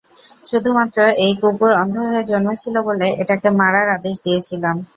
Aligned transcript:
শুধুমাত্র 0.45 0.97
এই 1.25 1.33
কুকুর 1.41 1.71
অন্ধ 1.81 1.95
হয়ে 2.05 2.23
জন্মেছিল 2.29 2.75
বলে, 2.87 3.07
এটাকে 3.21 3.47
মারার 3.59 3.87
আদেশ 3.97 4.15
দিয়েছিলাম। 4.25 4.75